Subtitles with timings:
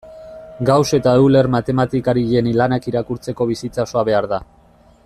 [0.69, 4.43] Gauss eta Euler matematikarien lanak irakurtzeko bizitza osoa behar da.